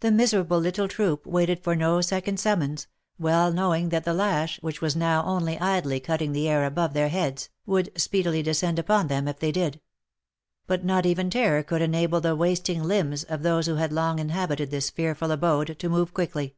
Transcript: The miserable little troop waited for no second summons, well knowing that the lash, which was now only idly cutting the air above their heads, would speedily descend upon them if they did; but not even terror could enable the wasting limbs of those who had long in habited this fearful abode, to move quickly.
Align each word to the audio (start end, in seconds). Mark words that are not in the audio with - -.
The 0.00 0.10
miserable 0.10 0.58
little 0.58 0.88
troop 0.88 1.24
waited 1.26 1.60
for 1.64 1.74
no 1.74 2.02
second 2.02 2.38
summons, 2.38 2.86
well 3.18 3.50
knowing 3.50 3.88
that 3.88 4.04
the 4.04 4.12
lash, 4.12 4.60
which 4.62 4.82
was 4.82 4.94
now 4.94 5.24
only 5.24 5.58
idly 5.58 6.00
cutting 6.00 6.32
the 6.32 6.46
air 6.50 6.66
above 6.66 6.92
their 6.92 7.08
heads, 7.08 7.48
would 7.64 7.98
speedily 7.98 8.42
descend 8.42 8.78
upon 8.78 9.06
them 9.08 9.26
if 9.26 9.38
they 9.38 9.50
did; 9.50 9.80
but 10.66 10.84
not 10.84 11.06
even 11.06 11.30
terror 11.30 11.62
could 11.62 11.80
enable 11.80 12.20
the 12.20 12.36
wasting 12.36 12.82
limbs 12.82 13.24
of 13.24 13.42
those 13.42 13.64
who 13.66 13.76
had 13.76 13.90
long 13.90 14.18
in 14.18 14.28
habited 14.28 14.70
this 14.70 14.90
fearful 14.90 15.30
abode, 15.30 15.76
to 15.78 15.88
move 15.88 16.12
quickly. 16.12 16.54